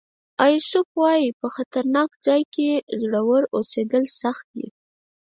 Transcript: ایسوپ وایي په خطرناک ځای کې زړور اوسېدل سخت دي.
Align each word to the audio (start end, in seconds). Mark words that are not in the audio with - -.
ایسوپ 0.45 0.89
وایي 1.01 1.29
په 1.39 1.47
خطرناک 1.55 2.09
ځای 2.25 2.41
کې 2.53 2.69
زړور 3.01 3.41
اوسېدل 3.55 4.03
سخت 4.21 4.45
دي. 4.55 4.67